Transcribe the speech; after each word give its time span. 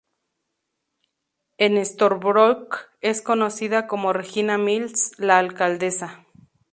En 1.59 1.77
Storybrooke, 1.85 2.79
es 3.01 3.21
conocida 3.21 3.85
como 3.85 4.13
Regina 4.13 4.57
Mills, 4.57 5.11
la 5.19 5.37
Alcaldesa. 5.37 6.25